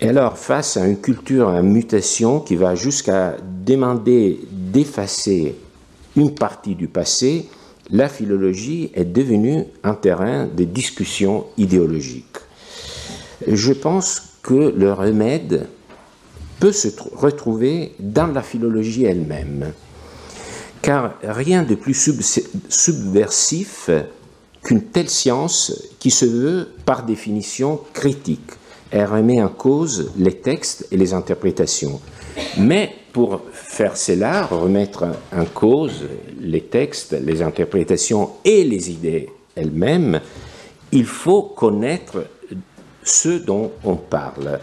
Et 0.00 0.08
alors, 0.08 0.36
face 0.36 0.76
à 0.76 0.84
une 0.84 1.00
culture 1.00 1.48
en 1.48 1.62
mutation 1.62 2.40
qui 2.40 2.56
va 2.56 2.74
jusqu'à 2.74 3.36
demander 3.64 4.40
d'effacer 4.50 5.54
une 6.16 6.34
partie 6.34 6.74
du 6.74 6.88
passé, 6.88 7.48
la 7.90 8.08
philologie 8.08 8.90
est 8.94 9.04
devenue 9.04 9.64
un 9.82 9.94
terrain 9.94 10.46
de 10.46 10.64
discussion 10.64 11.46
idéologique. 11.56 12.36
Je 13.46 13.72
pense 13.72 14.22
que 14.42 14.74
le 14.76 14.92
remède 14.92 15.66
peut 16.58 16.72
se 16.72 16.88
retrouver 17.14 17.92
dans 18.00 18.26
la 18.28 18.42
philologie 18.42 19.04
elle-même 19.04 19.72
car 20.86 21.14
rien 21.24 21.64
de 21.64 21.74
plus 21.74 21.94
subversif 22.68 23.90
qu'une 24.62 24.82
telle 24.82 25.08
science 25.08 25.72
qui 25.98 26.12
se 26.12 26.24
veut 26.24 26.68
par 26.84 27.04
définition 27.04 27.80
critique. 27.92 28.52
Elle 28.92 29.06
remet 29.06 29.42
en 29.42 29.48
cause 29.48 30.12
les 30.16 30.34
textes 30.34 30.86
et 30.92 30.96
les 30.96 31.12
interprétations. 31.12 32.00
Mais 32.56 32.94
pour 33.16 33.40
faire 33.50 33.96
cela, 33.96 34.44
remettre 34.44 35.06
en 35.34 35.46
cause 35.46 36.06
les 36.38 36.64
textes, 36.64 37.16
les 37.18 37.40
interprétations 37.40 38.32
et 38.44 38.62
les 38.62 38.90
idées 38.90 39.30
elles-mêmes, 39.54 40.20
il 40.92 41.06
faut 41.06 41.40
connaître 41.40 42.26
ce 43.02 43.30
dont 43.38 43.72
on 43.84 43.96
parle. 43.96 44.60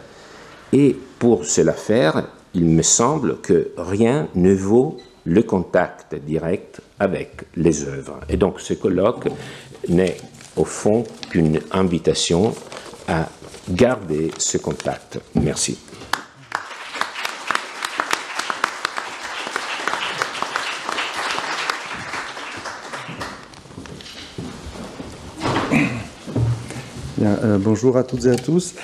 Et 0.71 0.95
pour 1.17 1.45
cela 1.45 1.73
faire, 1.73 2.27
il 2.53 2.65
me 2.65 2.83
semble 2.83 3.41
que 3.41 3.71
rien 3.75 4.27
ne 4.35 4.53
vaut 4.53 4.97
le 5.25 5.41
contact 5.41 6.13
direct 6.13 6.79
avec 6.99 7.45
les 7.55 7.85
œuvres. 7.85 8.19
Et 8.29 8.37
donc 8.37 8.59
ce 8.59 8.75
colloque 8.75 9.29
n'est 9.89 10.17
au 10.55 10.65
fond 10.65 11.03
qu'une 11.31 11.59
invitation 11.71 12.53
à 13.07 13.27
garder 13.67 14.29
ce 14.37 14.59
contact. 14.59 15.19
Merci. 15.33 15.75
Euh, 27.23 27.57
bonjour 27.59 27.97
à 27.97 28.03
toutes 28.03 28.25
et 28.25 28.31
à 28.31 28.35
tous. 28.35 28.75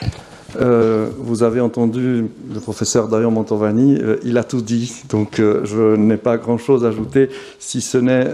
Euh, 0.59 1.09
vous 1.17 1.43
avez 1.43 1.61
entendu 1.61 2.25
le 2.53 2.59
professeur 2.59 3.07
Dario 3.07 3.29
Montovani, 3.29 3.99
euh, 4.01 4.17
il 4.23 4.37
a 4.37 4.43
tout 4.43 4.61
dit, 4.61 5.03
donc 5.09 5.39
euh, 5.39 5.61
je 5.63 5.95
n'ai 5.95 6.17
pas 6.17 6.37
grand-chose 6.37 6.85
à 6.85 6.87
ajouter, 6.87 7.29
si 7.59 7.81
ce 7.81 7.97
n'est 7.99 8.25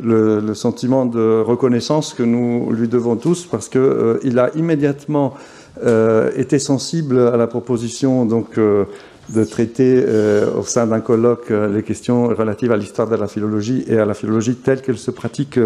le, 0.00 0.40
le, 0.40 0.54
sentiment 0.54 1.04
de 1.04 1.42
reconnaissance 1.42 2.14
que 2.14 2.22
nous 2.22 2.70
lui 2.72 2.88
devons 2.88 3.16
tous, 3.16 3.44
parce 3.44 3.68
qu'il 3.68 4.38
a 4.38 4.50
immédiatement 4.56 5.34
été 6.36 6.60
sensible 6.60 7.18
à 7.18 7.36
la 7.36 7.46
proposition 7.48 8.24
donc, 8.24 8.58
de 8.58 9.44
traiter 9.44 10.04
au 10.56 10.62
sein 10.62 10.86
d'un 10.86 11.00
colloque 11.00 11.50
les 11.50 11.82
questions 11.82 12.28
relatives 12.28 12.70
à 12.70 12.76
l'histoire 12.76 13.08
de 13.08 13.16
la 13.16 13.26
philologie 13.26 13.84
et 13.88 13.98
à 13.98 14.04
la 14.04 14.14
philologie 14.14 14.54
telle 14.54 14.82
qu'elle 14.82 14.98
se 14.98 15.10
pratique 15.10 15.58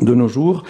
de 0.00 0.14
nos 0.14 0.28
jours. 0.28 0.64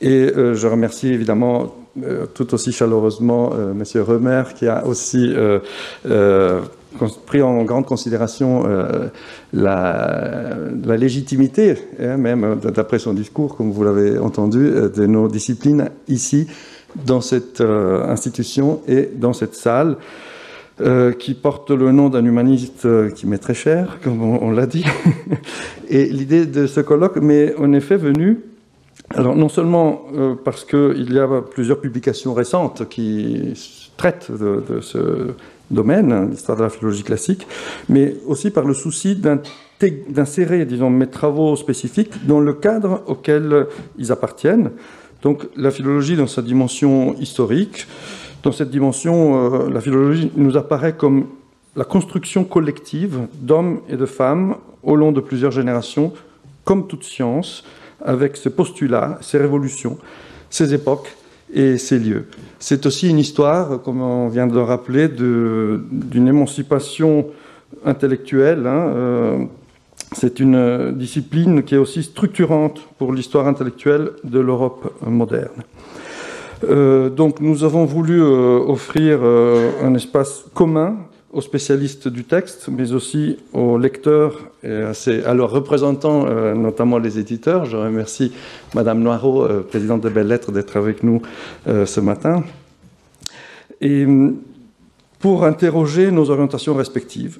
Et 0.00 0.30
je 0.34 0.66
remercie 0.66 1.08
évidemment 1.08 1.74
euh, 2.04 2.26
tout 2.32 2.54
aussi 2.54 2.70
chaleureusement 2.70 3.52
euh, 3.54 3.72
Monsieur 3.72 4.02
Remer, 4.02 4.42
qui 4.54 4.66
a 4.66 4.86
aussi 4.86 5.32
euh, 5.34 6.60
pris 7.26 7.42
en 7.42 7.62
grande 7.64 7.86
considération 7.86 8.64
la, 9.52 10.56
légitimité, 10.96 11.76
hein, 12.00 12.16
même 12.16 12.58
d'après 12.74 12.98
son 12.98 13.14
discours, 13.14 13.56
comme 13.56 13.70
vous 13.70 13.84
l'avez 13.84 14.18
entendu, 14.18 14.70
de 14.94 15.06
nos 15.06 15.28
disciplines 15.28 15.90
ici, 16.08 16.46
dans 17.06 17.20
cette 17.20 17.60
institution 17.60 18.80
et 18.88 19.08
dans 19.14 19.32
cette 19.32 19.54
salle. 19.54 19.96
qui 21.18 21.34
porte 21.34 21.70
le 21.70 21.92
nom 21.92 22.08
d'un 22.08 22.24
humaniste 22.24 22.86
qui 23.14 23.26
m'est 23.26 23.38
très 23.38 23.54
cher, 23.54 23.98
comme 24.02 24.22
on, 24.22 24.50
l'a 24.50 24.66
dit. 24.66 24.84
et 25.88 26.06
l'idée 26.06 26.46
de 26.46 26.66
ce 26.66 26.80
colloque 26.80 27.16
m'est 27.16 27.54
en 27.56 27.72
effet 27.72 27.96
venue 27.96 28.38
alors 29.14 29.34
non 29.34 29.48
seulement 29.48 30.06
euh, 30.14 30.34
parce 30.42 30.64
qu'il 30.64 31.12
y 31.12 31.18
a 31.18 31.42
plusieurs 31.42 31.80
publications 31.80 32.34
récentes 32.34 32.88
qui 32.88 33.54
traitent 33.96 34.30
de, 34.30 34.80
ce 34.80 35.34
domaine, 35.70 36.30
l'histoire 36.30 36.56
de 36.56 36.62
la 36.62 36.70
philologie 36.70 37.02
classique, 37.02 37.46
mais 37.88 38.16
aussi 38.26 38.50
par 38.50 38.64
le 38.64 38.74
souci 38.74 39.16
d'insérer, 39.16 40.64
disons, 40.66 40.90
mes 40.90 41.08
travaux 41.08 41.56
spécifiques 41.56 42.26
dans 42.26 42.40
le 42.40 42.52
cadre 42.52 43.02
auquel 43.06 43.66
ils 43.98 44.12
appartiennent. 44.12 44.70
Donc 45.22 45.48
la 45.56 45.70
philologie 45.70 46.16
dans 46.16 46.26
sa 46.26 46.42
dimension 46.42 47.14
historique, 47.14 47.86
dans 48.42 48.52
cette 48.52 48.70
dimension, 48.70 49.52
euh, 49.52 49.70
la 49.70 49.80
philologie 49.80 50.30
nous 50.36 50.56
apparaît 50.56 50.94
comme 50.94 51.26
la 51.74 51.84
construction 51.84 52.44
collective 52.44 53.26
d'hommes 53.34 53.80
et 53.88 53.96
de 53.96 54.06
femmes 54.06 54.56
au 54.82 54.96
long 54.96 55.12
de 55.12 55.20
plusieurs 55.20 55.50
générations, 55.50 56.12
comme 56.64 56.86
toute 56.86 57.04
science, 57.04 57.64
avec 58.04 58.36
ces 58.36 58.50
postulats, 58.50 59.18
ces 59.20 59.38
révolutions, 59.38 59.98
ces 60.50 60.74
époques 60.74 61.16
et 61.52 61.78
ces 61.78 61.98
lieux. 61.98 62.26
C'est 62.58 62.86
aussi 62.86 63.08
une 63.08 63.18
histoire, 63.18 63.82
comme 63.82 64.02
on 64.02 64.28
vient 64.28 64.46
de 64.46 64.54
le 64.54 64.62
rappeler, 64.62 65.08
d'une 65.08 66.28
émancipation 66.28 67.26
intellectuelle. 67.84 68.66
Hein, 68.66 68.92
euh, 68.94 69.44
c'est 70.12 70.40
une 70.40 70.92
discipline 70.92 71.62
qui 71.62 71.74
est 71.74 71.78
aussi 71.78 72.02
structurante 72.02 72.80
pour 72.98 73.12
l'histoire 73.12 73.46
intellectuelle 73.46 74.12
de 74.24 74.40
l'Europe 74.40 74.94
moderne. 75.06 75.62
Euh, 76.64 77.08
donc 77.08 77.40
nous 77.40 77.62
avons 77.62 77.84
voulu 77.84 78.20
euh, 78.20 78.58
offrir 78.58 79.20
un 79.22 79.94
espace 79.94 80.44
commun 80.54 80.96
aux 81.32 81.40
spécialistes 81.42 82.08
du 82.08 82.24
texte, 82.24 82.68
mais 82.68 82.92
aussi 82.92 83.36
aux 83.52 83.76
lecteurs 83.76 84.50
et 84.62 84.82
à, 85.24 85.34
leurs 85.34 85.50
représentants, 85.50 86.26
euh, 86.26 86.54
notamment 86.54 86.98
les 86.98 87.18
éditeurs. 87.18 87.66
Je 87.66 87.76
remercie 87.76 88.32
Madame 88.74 89.00
Noireau, 89.00 89.44
euh, 89.44 89.60
présidente 89.60 90.00
de 90.02 90.08
Belles 90.08 90.28
Lettres, 90.28 90.52
d'être 90.52 90.76
avec 90.76 91.02
nous 91.02 91.20
euh, 91.66 91.84
ce 91.84 92.00
matin. 92.00 92.44
Et 93.80 94.06
pour 95.18 95.44
interroger 95.44 96.10
nos 96.10 96.30
orientations 96.30 96.74
respectives. 96.74 97.38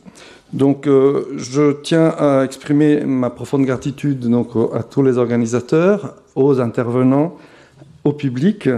Donc, 0.53 0.87
je 0.87 1.72
tiens 1.83 2.09
à 2.18 2.42
exprimer 2.44 3.05
ma 3.05 3.31
profonde 3.31 3.64
gratitude 3.64 4.20
donc, 4.20 4.48
à 4.72 4.83
tous 4.83 5.03
les 5.03 5.18
organisateurs, 5.18 6.16
aux 6.35 6.61
intervenants, 6.61 7.37
au 8.05 8.12
public. 8.12 8.68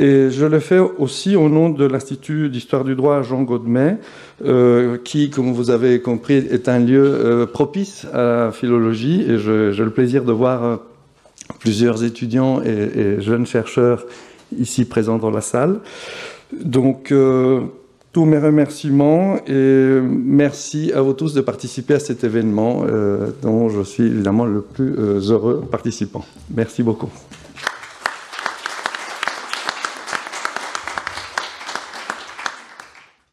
Et 0.00 0.30
je 0.30 0.46
le 0.46 0.60
fais 0.60 0.78
aussi 0.78 1.36
au 1.36 1.50
nom 1.50 1.68
de 1.68 1.84
l'Institut 1.84 2.48
d'histoire 2.48 2.84
du 2.84 2.94
droit 2.94 3.20
Jean 3.20 3.42
Godmet, 3.42 3.98
euh, 4.42 4.96
qui, 4.96 5.28
comme 5.28 5.52
vous 5.52 5.68
avez 5.68 6.00
compris, 6.00 6.36
est 6.36 6.70
un 6.70 6.78
lieu 6.78 7.04
euh, 7.04 7.44
propice 7.44 8.06
à 8.14 8.46
la 8.46 8.50
philologie. 8.50 9.20
Et 9.28 9.38
j'ai 9.38 9.84
le 9.84 9.90
plaisir 9.90 10.24
de 10.24 10.32
voir 10.32 10.64
euh, 10.64 10.76
plusieurs 11.58 12.02
étudiants 12.02 12.62
et, 12.62 13.20
jeunes 13.20 13.44
chercheurs 13.44 14.06
ici 14.58 14.86
présents 14.86 15.18
dans 15.18 15.30
la 15.30 15.42
salle. 15.42 15.80
Donc, 16.58 17.12
tous 18.12 18.24
mes 18.24 18.38
remerciements 18.38 19.36
et 19.46 20.00
merci 20.02 20.92
à 20.94 21.02
vous 21.02 21.12
tous 21.12 21.34
de 21.34 21.42
participer 21.42 21.94
à 21.94 22.00
cet 22.00 22.24
événement 22.24 22.84
dont 23.42 23.68
je 23.68 23.82
suis 23.82 24.04
évidemment 24.04 24.46
le 24.46 24.62
plus 24.62 24.96
heureux 25.30 25.62
participant. 25.70 26.24
Merci 26.52 26.82
beaucoup. 26.82 27.10